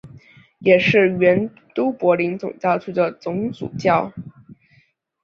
[0.57, 4.11] 也是原都柏林总教区总主教。